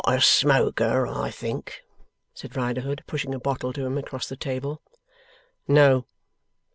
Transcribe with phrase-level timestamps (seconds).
[0.03, 1.83] 'Not a smoker, I think?'
[2.33, 4.81] said Riderhood, pushing a bottle to him across the table.
[5.67, 6.07] 'No.